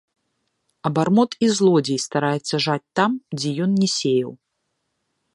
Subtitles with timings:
[0.89, 4.31] Абармот і злодзей стараецца жаць там, дзе ён не сеяў.